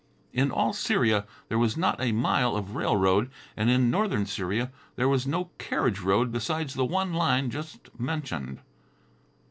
In 0.33 0.49
all 0.49 0.73
Syria 0.73 1.25
there 1.47 1.59
was 1.59 1.77
not 1.77 2.01
a 2.01 2.11
mile 2.11 2.55
of 2.55 2.73
railroad, 2.75 3.29
and 3.55 3.69
in 3.69 3.91
northern 3.91 4.25
Syria 4.25 4.71
there 4.95 5.07
was 5.07 5.27
no 5.27 5.51
carriage 5.59 5.99
road 5.99 6.31
besides 6.31 6.73
the 6.73 6.85
one 6.85 7.13
line 7.13 7.51
just 7.51 7.87
mentioned. 7.99 8.61